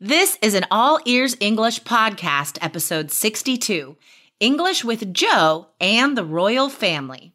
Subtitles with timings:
[0.00, 3.96] This is an All Ears English podcast, episode 62
[4.40, 7.32] English with Joe and the Royal Family.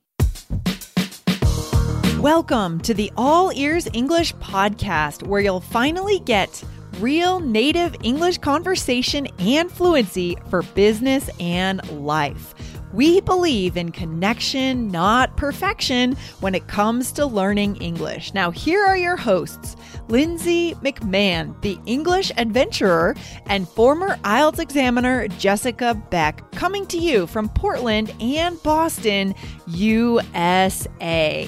[2.20, 6.63] Welcome to the All Ears English podcast, where you'll finally get
[7.00, 12.54] real native English conversation and fluency for business and life.
[12.93, 18.34] We believe in connection, not perfection, when it comes to learning English.
[18.34, 19.78] Now, here are your hosts
[20.12, 23.16] Lindsay McMahon, the English adventurer,
[23.46, 29.34] and former IELTS examiner Jessica Beck, coming to you from Portland and Boston,
[29.68, 31.47] USA.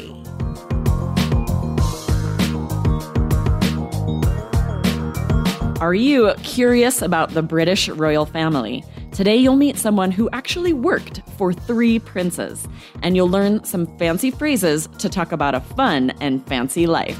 [5.81, 8.81] Are you curious about the British royal family?
[9.11, 12.65] Today, you'll meet someone who actually worked for three princes,
[13.01, 17.19] and you'll learn some fancy phrases to talk about a fun and fancy life.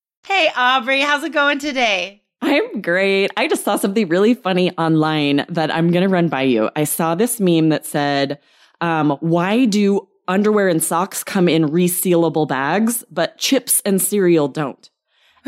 [0.23, 2.21] Hey, Aubrey, how's it going today?
[2.41, 3.31] I'm great.
[3.37, 6.69] I just saw something really funny online that I'm going to run by you.
[6.75, 8.39] I saw this meme that said,
[8.81, 14.89] um, Why do underwear and socks come in resealable bags, but chips and cereal don't?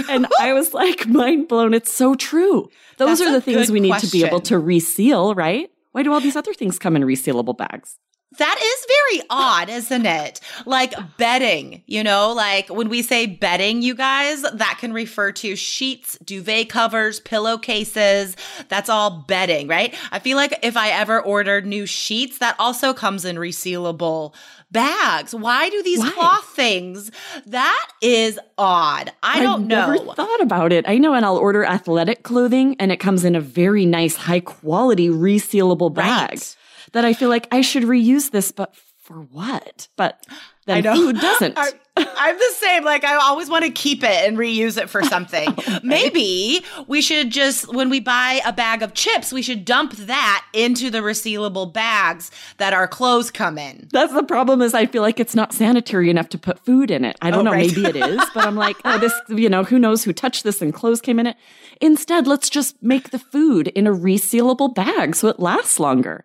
[0.10, 1.74] And I was like, mind blown.
[1.74, 2.70] It's so true.
[2.98, 5.70] Those That's are the things we need to be able to reseal, right?
[5.92, 8.00] Why do all these other things come in resealable bags?
[8.38, 10.40] That is very odd, isn't it?
[10.66, 15.56] Like bedding, you know, like when we say bedding, you guys, that can refer to
[15.56, 18.36] sheets, duvet covers, pillowcases.
[18.70, 19.96] That's all bedding, right?
[20.12, 24.34] I feel like if I ever ordered new sheets, that also comes in resealable
[24.72, 25.34] bags.
[25.34, 26.12] Why do these Why?
[26.12, 27.12] cloth things?
[27.46, 29.12] That is odd.
[29.22, 29.92] I don't know.
[29.92, 30.86] never thought about it.
[30.88, 34.40] I know, and I'll order athletic clothing, and it comes in a very nice, high
[34.40, 36.32] quality, resealable bag.
[36.32, 36.56] Right.
[36.94, 39.88] That I feel like I should reuse this, but for what?
[39.98, 40.26] But
[40.66, 40.96] then I know.
[40.96, 41.58] food doesn't.
[41.58, 41.68] I,
[41.98, 42.86] I'm the same.
[42.86, 45.54] Like I always want to keep it and reuse it for something.
[45.84, 50.46] Maybe we should just when we buy a bag of chips, we should dump that
[50.54, 53.90] into the resealable bags that our clothes come in.
[53.92, 54.62] That's the problem.
[54.62, 57.18] Is I feel like it's not sanitary enough to put food in it.
[57.22, 57.52] I don't Oh, know.
[57.52, 57.76] right.
[57.76, 59.14] Maybe it is, but I'm like, oh, this.
[59.28, 61.36] You know, who knows who touched this and clothes came in it.
[61.82, 66.24] Instead, let's just make the food in a resealable bag so it lasts longer.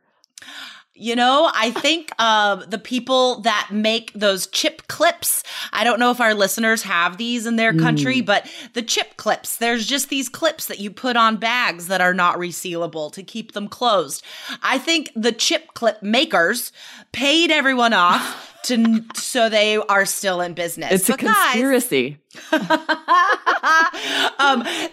[1.01, 6.11] You know, I think um, the people that make those chip clips, I don't know
[6.11, 10.29] if our listeners have these in their country, but the chip clips, there's just these
[10.29, 14.25] clips that you put on bags that are not resealable to keep them closed.
[14.61, 16.73] I think the chip clip makers
[17.13, 20.93] paid everyone off to so they are still in business.
[20.93, 22.19] It's a conspiracy.
[22.53, 22.63] um,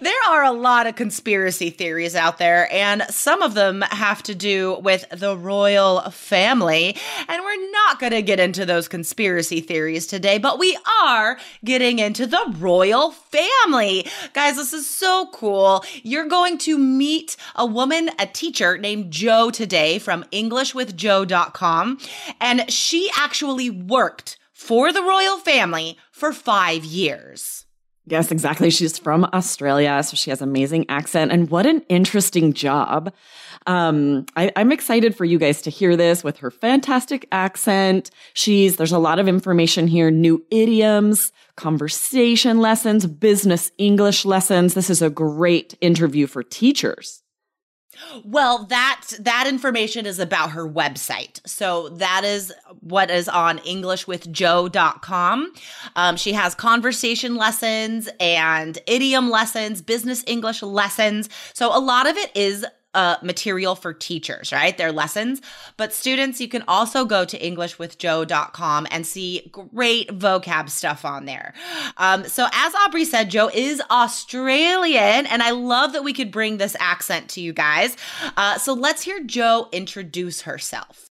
[0.01, 4.33] there are a lot of conspiracy theories out there, and some of them have to
[4.33, 6.95] do with the royal family.
[7.27, 11.99] And we're not going to get into those conspiracy theories today, but we are getting
[11.99, 14.07] into the royal family.
[14.33, 15.83] Guys, this is so cool.
[16.03, 21.99] You're going to meet a woman, a teacher named Joe today from EnglishWithJoe.com,
[22.39, 27.65] and she actually worked for the royal family for five years.
[28.07, 28.69] Yes, exactly.
[28.69, 31.31] She's from Australia, so she has amazing accent.
[31.31, 33.11] And what an interesting job.
[33.65, 38.11] Um, I, I'm excited for you guys to hear this with her fantastic accent.
[38.33, 44.75] She's there's a lot of information here, new idioms, conversation lessons, business English lessons.
[44.75, 47.23] This is a great interview for teachers.
[48.23, 51.39] Well, that that information is about her website.
[51.47, 55.53] So that is what is on englishwithjoe.com.
[55.95, 61.30] Um, she has conversation lessons and idiom lessons, business English lessons.
[61.53, 62.65] So a lot of it is
[62.95, 64.75] uh, material for teachers, right?
[64.77, 65.42] Their lessons.
[65.77, 71.53] But students, you can also go to englishwithjoe.com and see great vocab stuff on there.
[71.97, 76.57] Um, so, as Aubrey said, Joe is Australian, and I love that we could bring
[76.57, 77.97] this accent to you guys.
[78.38, 81.05] Uh, so, let's hear Joe introduce herself.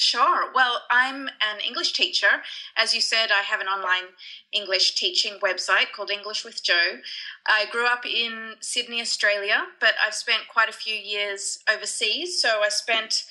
[0.00, 0.52] Sure.
[0.54, 2.42] Well, I'm an English teacher.
[2.76, 4.14] As you said, I have an online
[4.52, 7.00] English teaching website called English with Joe.
[7.48, 12.40] I grew up in Sydney, Australia, but I've spent quite a few years overseas.
[12.40, 13.24] So I spent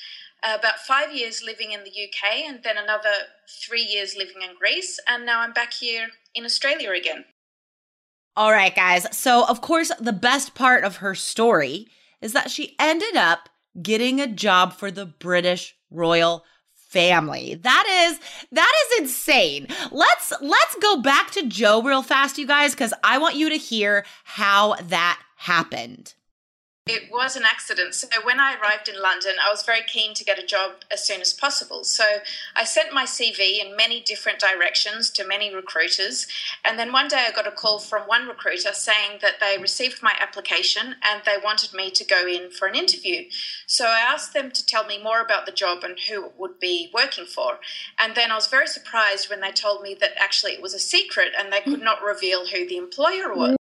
[0.43, 3.13] about five years living in the UK, and then another
[3.49, 7.23] three years living in Greece, and now I'm back here in Australia again.
[8.35, 9.07] All right, guys.
[9.17, 11.87] So, of course, the best part of her story
[12.21, 13.47] is that she ended up
[13.81, 16.43] getting a job for the British royal
[16.89, 17.55] family.
[17.55, 18.19] That is
[18.51, 19.67] that is insane.
[19.91, 23.57] Let's let's go back to Joe real fast you guys cuz I want you to
[23.57, 26.13] hear how that happened.
[26.89, 27.93] It was an accident.
[27.95, 31.05] So when I arrived in London, I was very keen to get a job as
[31.05, 31.83] soon as possible.
[31.83, 32.03] So
[32.55, 36.27] I sent my CV in many different directions to many recruiters.
[36.63, 40.01] And then one day I got a call from one recruiter saying that they received
[40.01, 43.25] my application and they wanted me to go in for an interview.
[43.65, 46.57] So I asked them to tell me more about the job and who it would
[46.57, 47.59] be working for.
[47.99, 50.79] And then I was very surprised when they told me that actually it was a
[50.79, 51.83] secret and they could mm.
[51.83, 53.57] not reveal who the employer was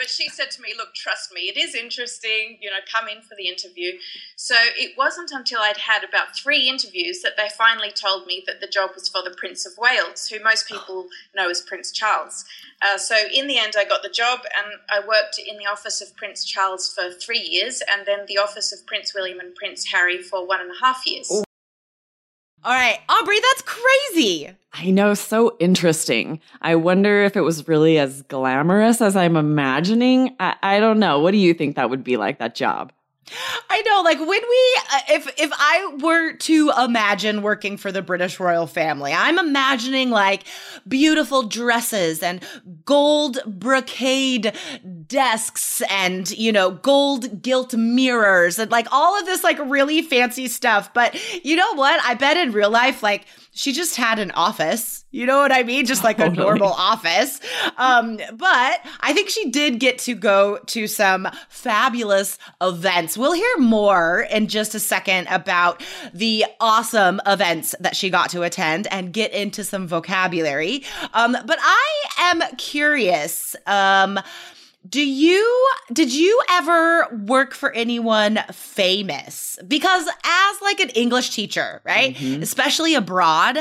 [0.00, 3.20] but she said to me, Look, trust me, it is interesting, you know, come in
[3.20, 3.92] for the interview.
[4.34, 8.62] So it wasn't until I'd had about three interviews that they finally told me that
[8.62, 12.46] the job was for the Prince of Wales, who most people know as Prince Charles.
[12.80, 16.00] Uh, so in the end, I got the job and I worked in the office
[16.00, 19.84] of Prince Charles for three years and then the office of Prince William and Prince
[19.92, 21.30] Harry for one and a half years.
[21.30, 21.44] Ooh.
[22.64, 24.56] All right, Aubrey, that's crazy.
[24.72, 26.40] I know, so interesting.
[26.62, 30.36] I wonder if it was really as glamorous as I'm imagining.
[30.38, 31.18] I, I don't know.
[31.18, 32.92] What do you think that would be like, that job?
[33.68, 38.02] I know, like when we, uh, if if I were to imagine working for the
[38.02, 40.44] British royal family, I'm imagining like
[40.88, 42.42] beautiful dresses and
[42.84, 44.52] gold brocade
[45.06, 50.48] desks and you know gold gilt mirrors and like all of this like really fancy
[50.48, 50.92] stuff.
[50.92, 52.00] But you know what?
[52.04, 55.04] I bet in real life, like she just had an office.
[55.10, 55.86] You know what I mean?
[55.86, 56.36] Just like totally.
[56.36, 57.40] a normal office.
[57.76, 63.18] Um, but I think she did get to go to some fabulous events.
[63.18, 65.82] We'll hear more in just a second about
[66.14, 70.84] the awesome events that she got to attend and get into some vocabulary.
[71.12, 73.56] Um, but I am curious.
[73.66, 74.20] Um,
[74.88, 79.58] do you did you ever work for anyone famous?
[79.66, 82.14] Because as like an English teacher, right?
[82.14, 82.42] Mm-hmm.
[82.42, 83.58] Especially abroad,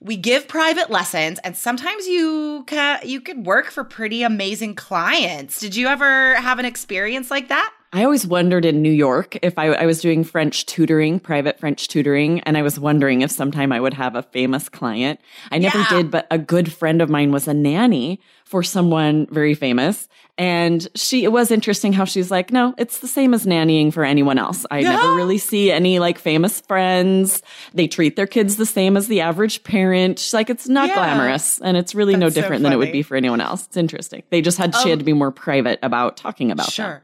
[0.00, 5.60] we give private lessons and sometimes you ca- you could work for pretty amazing clients.
[5.60, 7.72] Did you ever have an experience like that?
[7.92, 11.88] I always wondered in New York if I, I, was doing French tutoring, private French
[11.88, 15.18] tutoring, and I was wondering if sometime I would have a famous client.
[15.50, 15.88] I never yeah.
[15.88, 20.08] did, but a good friend of mine was a nanny for someone very famous.
[20.36, 24.04] And she, it was interesting how she's like, no, it's the same as nannying for
[24.04, 24.66] anyone else.
[24.72, 24.90] I yeah.
[24.96, 27.44] never really see any like famous friends.
[27.74, 30.18] They treat their kids the same as the average parent.
[30.18, 30.94] She's like, it's not yeah.
[30.96, 33.66] glamorous and it's really That's no different so than it would be for anyone else.
[33.66, 34.24] It's interesting.
[34.30, 36.86] They just had, um, she had to be more private about talking about sure.
[36.86, 37.02] That.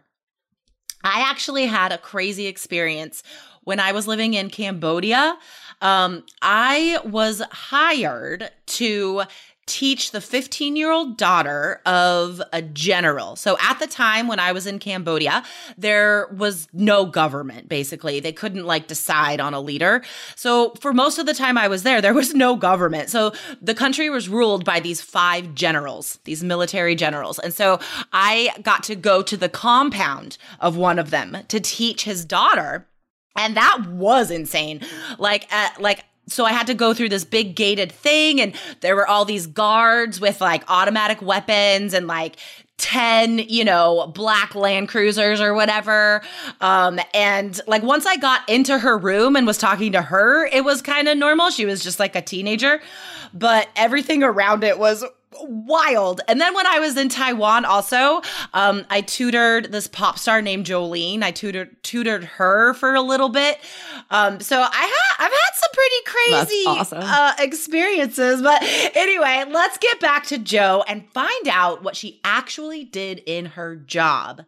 [1.05, 3.23] I actually had a crazy experience
[3.63, 5.39] when I was living in Cambodia.
[5.81, 9.23] Um, I was hired to
[9.67, 13.35] teach the 15 year old daughter of a general.
[13.35, 15.43] So at the time when I was in Cambodia,
[15.77, 18.21] there was no government, basically.
[18.21, 20.03] They couldn't like decide on a leader.
[20.37, 23.11] So for most of the time I was there, there was no government.
[23.11, 27.41] So the country was ruled by these five generals, these military generals.
[27.41, 27.81] And so
[28.13, 32.87] I got to go to the compound of one of them to teach his daughter.
[33.37, 34.81] And that was insane.
[35.19, 38.97] Like, at, like, so I had to go through this big gated thing and there
[38.97, 42.37] were all these guards with like automatic weapons and like
[42.79, 46.23] 10, you know, black Land Cruisers or whatever.
[46.61, 50.65] Um, and like once I got into her room and was talking to her, it
[50.65, 51.51] was kind of normal.
[51.51, 52.81] She was just like a teenager,
[53.33, 55.05] but everything around it was
[55.41, 56.21] wild.
[56.29, 58.23] And then when I was in Taiwan, also,
[58.55, 61.23] um, I tutored this pop star named Jolene.
[61.23, 63.59] I tutored tutored her for a little bit.
[64.11, 67.03] Um, so I ha- I've had some pretty crazy awesome.
[67.03, 68.43] uh, experiences.
[68.43, 68.63] But
[68.97, 73.77] anyway, let's get back to Joe and find out what she actually did in her
[73.77, 74.43] job.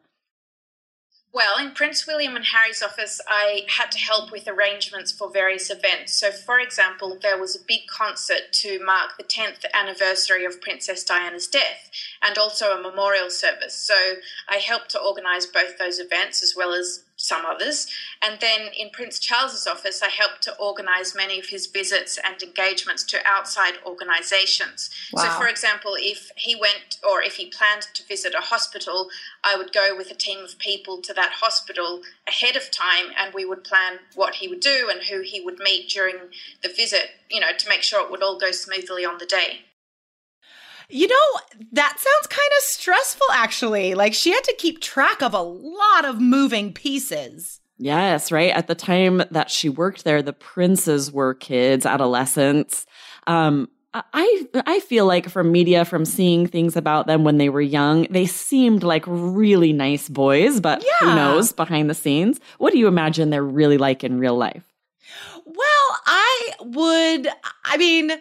[1.31, 5.71] Well, in Prince William and Harry's office, I had to help with arrangements for various
[5.71, 6.19] events.
[6.19, 11.05] So, for example, there was a big concert to mark the 10th anniversary of Princess
[11.05, 11.91] Diana's death
[12.23, 13.75] and also a memorial service.
[13.75, 13.95] So,
[14.49, 17.89] I helped to organize both those events as well as some others.
[18.23, 22.41] And then in Prince Charles's office, I helped to organize many of his visits and
[22.41, 24.89] engagements to outside organizations.
[25.13, 25.25] Wow.
[25.25, 29.11] So, for example, if he went or if he planned to visit a hospital,
[29.45, 33.35] I would go with a team of people to that hospital ahead of time and
[33.35, 36.17] we would plan what he would do and who he would meet during
[36.63, 39.63] the visit, you know, to make sure it would all go smoothly on the day.
[40.91, 41.41] You know,
[41.73, 43.95] that sounds kind of stressful, actually.
[43.95, 47.61] Like she had to keep track of a lot of moving pieces.
[47.77, 48.51] Yes, right.
[48.53, 52.87] At the time that she worked there, the princes were kids, adolescents.
[53.27, 57.61] Um, I I feel like from media, from seeing things about them when they were
[57.61, 61.09] young, they seemed like really nice boys, but Yeah.
[61.11, 62.39] who knows behind the scenes?
[62.59, 64.65] What do you imagine they're really like in real life?
[65.47, 67.29] Well, I would,
[67.65, 68.13] I mean,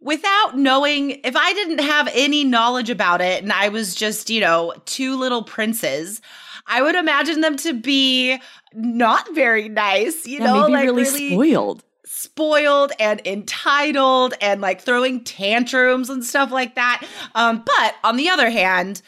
[0.00, 4.40] without knowing, if I didn't have any knowledge about it and I was just, you
[4.40, 6.20] know, two little princes,
[6.66, 8.38] I would imagine them to be
[8.74, 11.84] not very nice, you Yeah, know, maybe like really, really spoiled.
[12.04, 17.06] spoiled and entitled and like throwing tantrums and stuff like that.
[17.34, 19.00] Um, but on the other hand,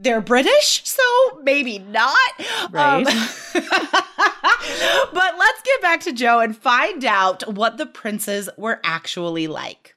[0.00, 1.02] they're British, so
[1.42, 2.16] maybe not.
[2.70, 3.06] Right.
[3.06, 3.28] Um,
[5.12, 9.94] but let's get back to Joe and find out what the princes were actually like.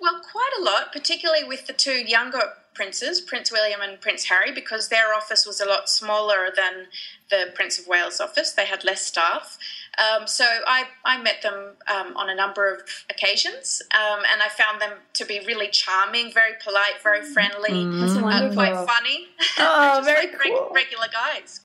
[0.00, 2.40] Well, quite a lot, particularly with the two younger
[2.74, 6.86] princes, Prince William and Prince Harry, because their office was a lot smaller than
[7.28, 8.52] the Prince of Wales office.
[8.52, 9.58] They had less staff.
[9.98, 12.80] Um, so I, I met them um, on a number of
[13.10, 18.14] occasions, um, and I found them to be really charming, very polite, very friendly, That's
[18.14, 19.28] uh, quite funny.
[19.58, 20.70] Oh, very like reg- cool.
[20.74, 21.60] regular guys.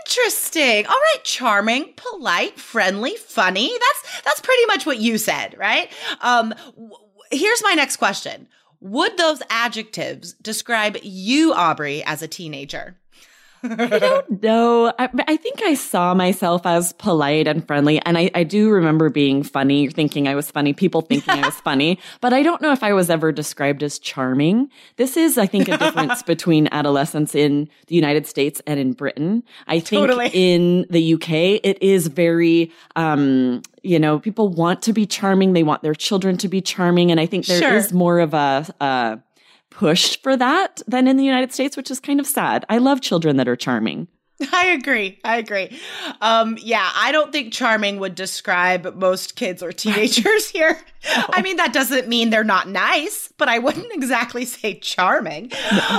[0.00, 0.86] Interesting.
[0.86, 3.70] All right, charming, polite, friendly, funny.
[3.70, 5.90] That's that's pretty much what you said, right?
[6.20, 6.90] Um w-
[7.30, 8.48] here's my next question.
[8.80, 12.96] Would those adjectives describe you, Aubrey, as a teenager?
[13.62, 14.92] I don't know.
[14.98, 18.00] I, I think I saw myself as polite and friendly.
[18.06, 21.54] And I, I do remember being funny, thinking I was funny, people thinking I was
[21.64, 21.98] funny.
[22.20, 24.70] But I don't know if I was ever described as charming.
[24.96, 29.42] This is, I think, a difference between adolescents in the United States and in Britain.
[29.66, 30.30] I think Totally.
[30.32, 31.30] in the UK,
[31.62, 35.52] it is very, um, you know, people want to be charming.
[35.52, 37.10] They want their children to be charming.
[37.10, 37.96] And I think there is Sure.
[37.96, 39.16] more of a, uh,
[39.70, 42.64] push for that than in the United States, which is kind of sad.
[42.68, 44.08] I love children that are charming.
[44.52, 45.18] I agree.
[45.24, 45.78] I agree.
[46.20, 50.78] Um, yeah, I don't think charming would describe most kids or teenagers here.
[51.04, 55.52] I mean, that doesn't mean they're not nice, but I wouldn't exactly say charming.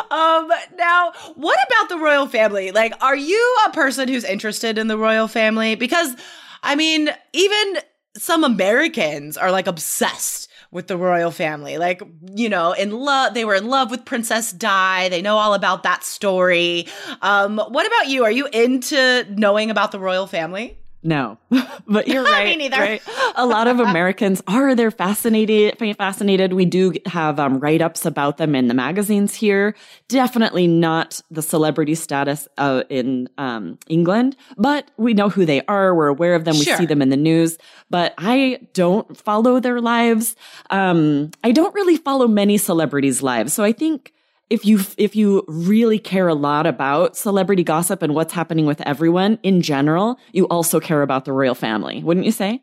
[0.09, 2.71] Um, now, what about the royal family?
[2.71, 5.75] Like, are you a person who's interested in the royal family?
[5.75, 6.15] Because,
[6.63, 7.77] I mean, even
[8.17, 11.77] some Americans are like obsessed with the royal family.
[11.77, 12.01] Like,
[12.33, 15.09] you know, in love, they were in love with Princess Di.
[15.09, 16.87] They know all about that story.
[17.21, 18.23] Um, what about you?
[18.23, 20.77] Are you into knowing about the royal family?
[21.03, 21.39] No,
[21.87, 22.45] but you're right.
[22.57, 22.77] Me neither.
[22.77, 23.01] right?
[23.35, 24.75] A lot of Americans are.
[24.75, 25.77] They're fascinated.
[25.97, 26.53] Fascinated.
[26.53, 29.75] We do have um, write ups about them in the magazines here.
[30.09, 35.95] Definitely not the celebrity status uh, in um, England, but we know who they are.
[35.95, 36.53] We're aware of them.
[36.55, 36.77] We Sure.
[36.77, 37.57] see them in the news.
[37.89, 40.35] But I don't follow their lives.
[40.69, 43.53] Um, I don't really follow many celebrities' lives.
[43.53, 44.13] So I think
[44.51, 48.81] if you if you really care a lot about celebrity gossip and what's happening with
[48.81, 52.61] everyone in general, you also care about the royal family, wouldn't you say?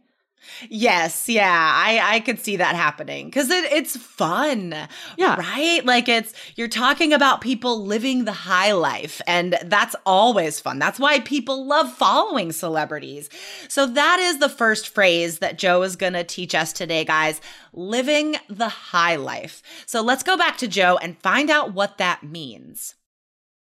[0.69, 4.75] Yes, yeah, I I could see that happening because it, it's fun,
[5.17, 5.37] Yeah.
[5.37, 5.85] right?
[5.85, 10.79] Like it's you're talking about people living the high life, and that's always fun.
[10.79, 13.29] That's why people love following celebrities.
[13.69, 17.41] So that is the first phrase that Joe is going to teach us today, guys.
[17.73, 19.63] Living the high life.
[19.87, 22.95] So let's go back to Joe and find out what that means.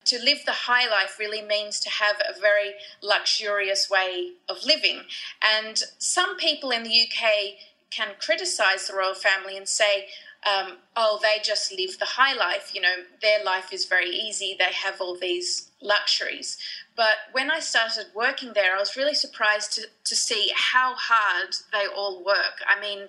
[0.06, 5.02] To live the high life really means to have a very luxurious way of living.
[5.42, 7.56] And some people in the UK
[7.92, 10.08] can criticize the royal family and say,
[10.44, 12.72] um, oh, they just live the high life.
[12.74, 14.56] You know, their life is very easy.
[14.58, 16.58] They have all these luxuries.
[16.96, 21.56] But when I started working there, I was really surprised to, to see how hard
[21.72, 22.62] they all work.
[22.68, 23.08] I mean,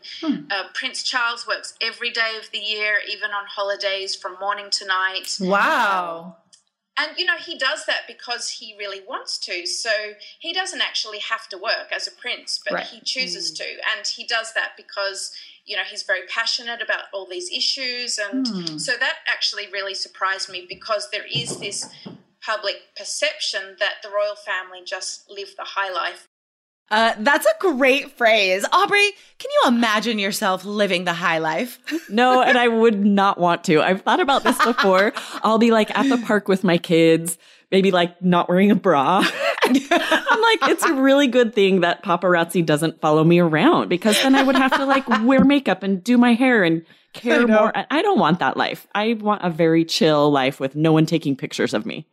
[0.50, 4.86] uh, Prince Charles works every day of the year, even on holidays from morning to
[4.86, 5.36] night.
[5.40, 6.36] Wow.
[6.98, 9.66] And you know, he does that because he really wants to.
[9.66, 9.90] So
[10.38, 12.86] he doesn't actually have to work as a prince, but Right.
[12.86, 13.56] he chooses mm.
[13.56, 13.70] to.
[13.96, 15.32] And he does that because,
[15.64, 18.18] you know, he's very passionate about all these issues.
[18.18, 18.78] And hmm.
[18.78, 21.88] so that actually really surprised me because there is this
[22.44, 26.28] public perception that the royal family just live the high life.
[26.90, 29.10] Uh, that's a great phrase, Aubrey.
[29.38, 31.78] Can you imagine yourself living the high life?
[32.10, 33.80] No, and I would not want to.
[33.80, 35.14] I've thought about this before.
[35.42, 37.38] I'll be like at the park with my kids,
[37.70, 39.22] maybe like not wearing a bra.
[39.64, 44.34] I'm like, it's a really good thing that paparazzi doesn't follow me around because then
[44.34, 46.84] I would have to like wear makeup and do my hair and
[47.14, 47.60] care know.
[47.60, 47.72] more.
[47.76, 48.86] I- I don't want that life.
[48.94, 52.06] I want a very chill life with no one taking pictures of me.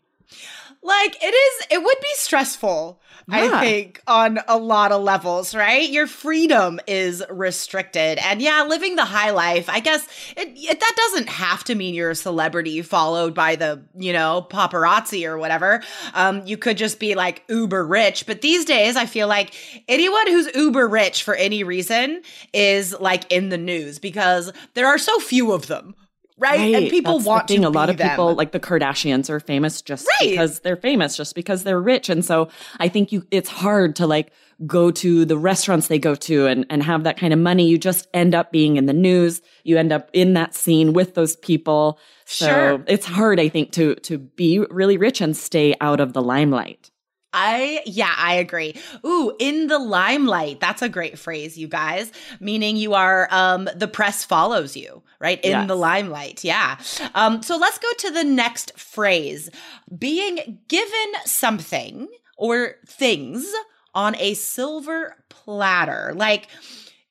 [0.81, 5.89] Like it is it would be stressful i think on a lot of levels right?
[5.89, 8.17] Your freedom is restricted.
[8.17, 11.93] And yeah living the high life i guess it, it that doesn't have to mean
[11.93, 15.83] you're a celebrity followed by the you know paparazzi or whatever.
[16.13, 18.25] Um you could just be like uber rich.
[18.25, 19.53] But these days i feel like
[19.87, 22.21] anyone who's uber rich for any reason
[22.53, 25.95] is like in the news because there are so few of them
[26.39, 29.81] right, and people That's want to a lot of people like the kardashians are famous
[29.81, 30.31] just Right.
[30.31, 32.09] because they're famous just because they're rich.
[32.09, 34.31] And so i think you it's hard to like
[34.65, 37.65] go to the restaurants they go to and, and have that kind of money.
[37.69, 39.41] You just end up being in the news.
[39.63, 41.97] You end up in that scene with those people.
[42.25, 42.83] So Sure.
[42.87, 46.91] it's hard i think to to be really rich and stay out of the limelight
[47.31, 48.75] I yeah, I agree.
[49.05, 50.59] Ooh, in the limelight.
[50.59, 52.11] That's a great phrase, you guys.
[52.39, 55.39] Meaning you are um the press follows you, right?
[55.43, 55.67] In Yes.
[55.67, 56.43] the limelight.
[56.43, 56.77] Yeah.
[57.13, 59.49] Um so let's go to the next phrase.
[59.95, 62.07] Being given something
[62.37, 63.47] or things
[63.93, 66.13] on a silver platter.
[66.15, 66.47] Like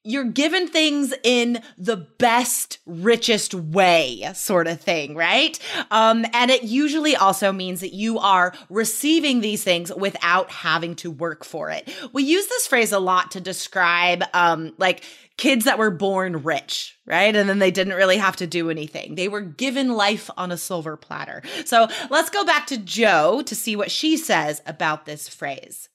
[0.09, 5.59] you're given things in the best, richest way, sort of thing, right?
[5.91, 11.11] Um, and it usually also means that you are receiving these things without having to
[11.11, 11.93] work for it.
[12.15, 15.05] We use this phrase a lot to describe, um, like,
[15.37, 17.37] kids that were born rich, right?
[17.37, 19.15] And then they didn't really have to do anything.
[19.15, 21.43] They were given life on a silver platter.
[21.67, 25.91] So let's go back to Joe to see what she says about this phrase.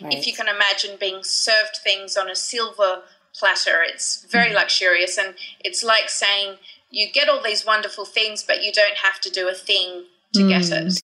[0.00, 3.02] if you can imagine being served things on a silver
[3.38, 4.56] platter, it's very Mm-hmm.
[4.56, 5.18] luxurious.
[5.18, 6.58] And it's like saying
[6.90, 10.48] you get all these wonderful things, but you don't have to do a thing to
[10.48, 10.86] get Mm.
[10.88, 11.02] it.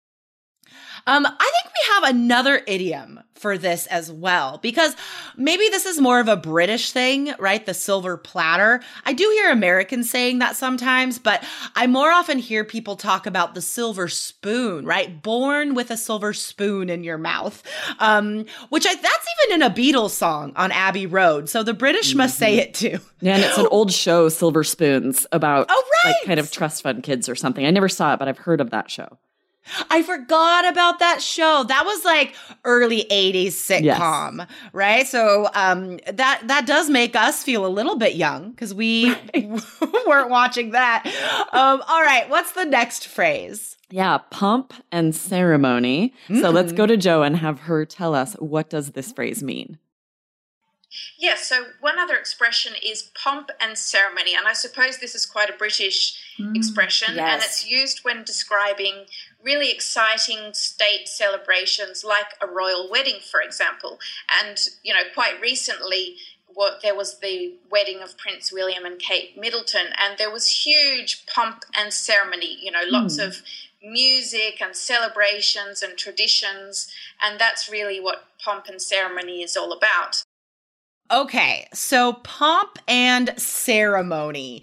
[1.07, 4.95] Um, I think we have another idiom for this as well, because
[5.35, 7.65] maybe this is more of a British thing, right?
[7.65, 8.83] The silver platter.
[9.07, 11.43] I do hear Americans saying that sometimes, but
[11.75, 15.23] I more often hear people talk about the silver spoon, right?
[15.23, 17.63] Born with a silver spoon in your mouth.
[17.99, 21.49] Um, which I, that's even in a Beatles song on Abbey Road.
[21.49, 22.99] So the British must say it too.
[23.21, 26.11] yeah and it's an old show silver spoons about Oh, right.
[26.15, 28.61] like kind of trust fund kids or something i never saw it but i've heard
[28.61, 29.19] of that show
[29.91, 31.65] I forgot about that show.
[31.69, 35.07] That was like early 80s sitcom, right?
[35.07, 39.15] So um that that does make us feel a little bit young cuz we
[40.07, 41.05] weren't watching that.
[41.53, 43.77] Um all right, what's the next phrase?
[43.91, 46.15] Yeah, pomp and ceremony.
[46.29, 49.79] So let's go to Joe and have her tell us what does this phrase mean?
[51.19, 54.35] Yeah, so one other expression is pomp and ceremony.
[54.35, 57.19] And I suppose this is quite a British mm, expression.
[57.19, 59.07] And it's used when describing
[59.43, 63.99] really exciting state celebrations like a royal wedding, for example.
[64.43, 66.17] And, you know, quite recently,
[66.53, 71.25] what there was the wedding of Prince William and Kate Middleton, and there was huge
[71.27, 73.27] pomp and ceremony, you know, lots mm.
[73.27, 73.43] of
[73.83, 76.93] music and celebrations and traditions.
[77.23, 80.23] And that's really what pomp and ceremony is all about.
[81.11, 84.63] Okay, so pomp and ceremony.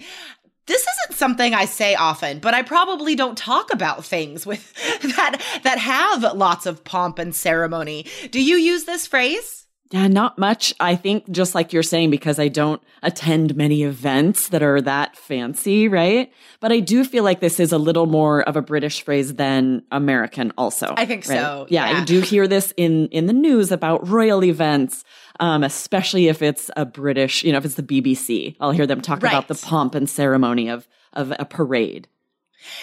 [0.66, 5.42] This isn't something I say often, but I probably don't talk about things with that
[5.64, 8.06] that have lots of pomp and ceremony.
[8.32, 9.68] Do you use this phrase?
[9.92, 10.74] Yeah, not much.
[10.82, 15.16] I think just like you're saying, because I don't attend many events that are that
[15.16, 16.30] fancy, right?
[16.60, 19.84] But I do feel like this is a little more of a British phrase than
[19.90, 20.94] American also.
[20.98, 21.40] I think right?
[21.40, 22.02] so, Yeah, yeah.
[22.02, 25.06] I do hear this in in the news about royal events,
[25.39, 28.56] um, especially if it's a British, you know, if it's the BBC.
[28.60, 32.08] I'll hear them talk about the pomp and ceremony of of a parade.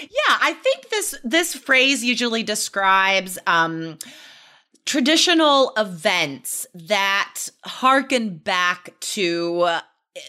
[0.00, 3.98] Yeah, I think this this phrase usually describes um
[4.86, 9.80] traditional events that harken back to uh,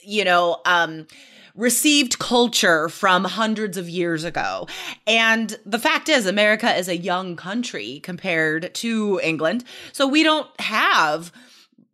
[0.03, 1.07] you know um
[1.55, 4.67] received culture from hundreds of years ago.
[5.07, 9.63] And the fact is America is a young country compared to England.
[9.93, 11.31] So we don't have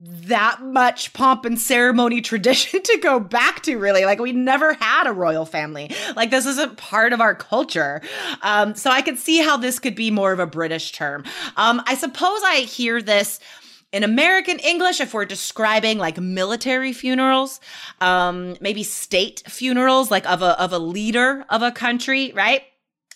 [0.03, 4.03] that much pomp and ceremony tradition to go back to really.
[4.05, 5.91] Like we never had a royal family.
[6.15, 8.01] Like this isn't part of our culture.
[8.41, 11.23] Um so i could see how this could be more of a british term.
[11.55, 13.39] Um i suppose i hear this
[13.91, 17.59] in American English, if we're describing like military funerals,
[17.99, 22.61] um, maybe state funerals, like of a of a leader of a country, right?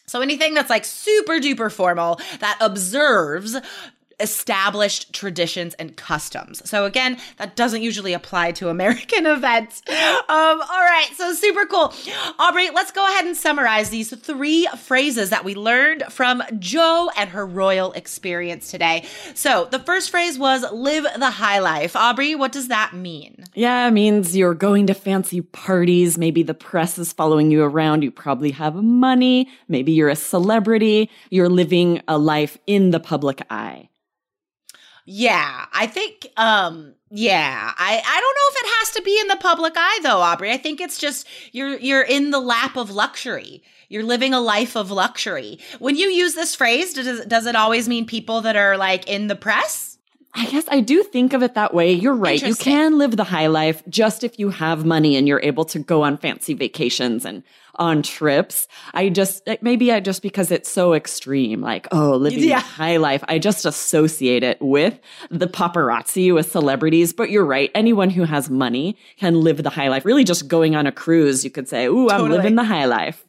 [0.08, 3.56] So anything that's like super duper formal that observes
[4.20, 6.68] established traditions and customs.
[6.70, 9.82] So again, that doesn't usually apply to American events.
[9.88, 9.96] Um,
[10.28, 11.94] all right, so super cool.
[12.40, 17.30] Aubrey, let's go ahead and summarize these three phrases that we learned from Joe and
[17.32, 19.06] her royal experience today.
[19.34, 21.96] So the first phrase was live the high life.
[21.96, 23.44] Aubrey, what does that mean?
[23.54, 26.18] Yeah, it means you're going to fancy parties.
[26.18, 28.04] Maybe the press is following you around.
[28.04, 29.50] You probably have money.
[29.68, 31.10] Maybe you're a celebrity.
[31.30, 33.90] You're living a life in the public eye.
[35.06, 39.28] Yeah, I think um yeah, I I don't know if it has to be in
[39.28, 40.52] the public eye though, Aubrey.
[40.52, 43.62] I think it's just you're you're in the lap of luxury.
[43.88, 45.60] You're living a life of luxury.
[45.78, 49.28] When you use this phrase, does does it always mean people that are like in
[49.28, 49.95] the press?
[50.38, 51.94] I guess I do think of it that way.
[51.94, 52.42] You're right.
[52.42, 55.80] You can live the high life just if you have money and you're able to
[55.80, 57.42] go on fancy vacations and
[57.76, 58.68] on trips.
[58.94, 62.60] I just, maybe I just because it's so extreme, like, oh, living yeah.
[62.60, 67.14] the high life, I just associate it with the paparazzi, with celebrities.
[67.14, 67.72] But you're right.
[67.74, 70.06] Anyone who has money can live the high life.
[70.06, 73.25] Really just going on a cruise, you could say, ooh, I'm living the high life.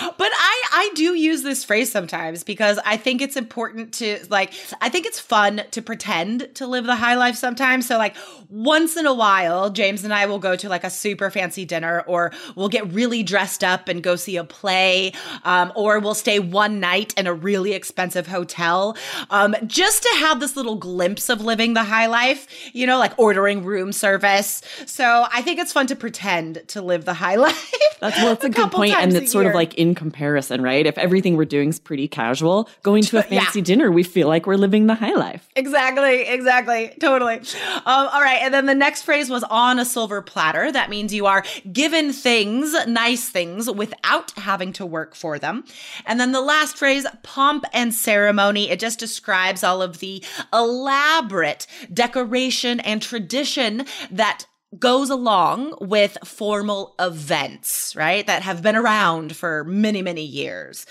[0.00, 4.52] But I I do use this phrase sometimes because I think it's important to like
[4.80, 7.86] I think it's fun to pretend to live the high life sometimes.
[7.86, 8.16] So like
[8.48, 12.00] once in a while, James and I will go to like a super fancy dinner
[12.06, 15.12] or we'll get really dressed up and go see a play
[15.44, 18.96] um, or we'll stay one night in a really expensive hotel
[19.30, 23.18] um, just to have this little glimpse of living the high life, you know, like
[23.18, 24.62] ordering room service.
[24.86, 27.89] So I think it's fun to pretend to live the high life.
[28.00, 29.50] That's well, that's a, a good point, and it's sort year.
[29.50, 30.86] of like in comparison, right?
[30.86, 33.64] If everything we're doing is pretty casual, going to a fancy yeah.
[33.64, 35.48] dinner, we feel like we're living the high life.
[35.56, 37.36] Exactly, exactly, totally.
[37.36, 40.72] Um, all right, and then the next phrase was on a silver platter.
[40.72, 45.64] That means you are given things, nice things, without having to work for them.
[46.06, 48.70] And then the last phrase, pomp and ceremony.
[48.70, 54.46] It just describes all of the elaborate decoration and tradition that
[54.78, 58.26] goes along with formal events, right?
[58.26, 60.86] That have been around for many, many years.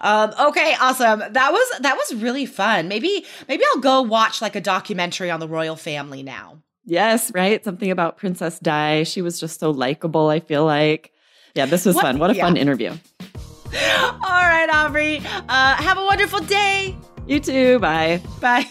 [0.00, 1.20] Um, okay, awesome.
[1.20, 2.88] That was that was really fun.
[2.88, 6.58] Maybe maybe I'll go watch like a documentary on the royal family now.
[6.84, 7.64] Yes, right.
[7.64, 9.04] Something about Princess Di.
[9.04, 10.28] She was just so likable.
[10.28, 11.12] I feel like.
[11.54, 12.18] Yeah, this was what, fun.
[12.18, 12.44] What a yeah.
[12.44, 12.90] fun interview.
[12.90, 15.18] All right, Aubrey.
[15.18, 16.96] Uh, have a wonderful day.
[17.26, 17.78] You too.
[17.78, 18.20] Bye.
[18.40, 18.70] Bye.